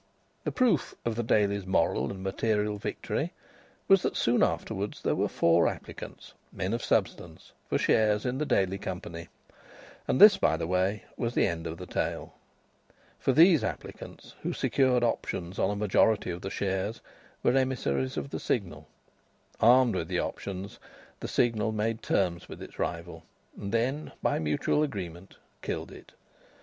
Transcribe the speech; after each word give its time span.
The 0.45 0.51
proof 0.51 0.95
of 1.05 1.13
the 1.13 1.21
Daily's 1.21 1.67
moral 1.67 2.09
and 2.09 2.23
material 2.23 2.79
victory 2.79 3.33
was 3.87 4.01
that 4.01 4.17
soon 4.17 4.41
afterwards 4.41 5.03
there 5.03 5.13
were 5.13 5.27
four 5.27 5.67
applicants, 5.67 6.33
men 6.51 6.73
of 6.73 6.83
substance, 6.83 7.51
for 7.69 7.77
shares 7.77 8.25
in 8.25 8.39
the 8.39 8.45
Daily 8.47 8.79
company. 8.79 9.27
And 10.07 10.19
this, 10.19 10.37
by 10.37 10.57
the 10.57 10.65
way, 10.65 11.03
was 11.17 11.35
the 11.35 11.45
end 11.45 11.67
of 11.67 11.77
the 11.77 11.85
tale. 11.85 12.33
For 13.19 13.31
these 13.31 13.63
applicants, 13.63 14.33
who 14.41 14.53
secured 14.53 15.03
options 15.03 15.59
on 15.59 15.69
a 15.69 15.75
majority 15.75 16.31
of 16.31 16.41
the 16.41 16.49
shares, 16.49 16.99
were 17.43 17.55
emissaries 17.55 18.17
of 18.17 18.31
the 18.31 18.39
Signal. 18.39 18.87
Armed 19.59 19.93
with 19.93 20.07
the 20.07 20.17
options, 20.17 20.79
the 21.19 21.27
Signal 21.27 21.71
made 21.71 22.01
terms 22.01 22.49
with 22.49 22.59
its 22.63 22.79
rival, 22.79 23.21
and 23.55 23.71
then 23.71 24.13
by 24.23 24.39
mutual 24.39 24.81
agreement 24.81 25.35
killed 25.61 25.91
it. 25.91 26.13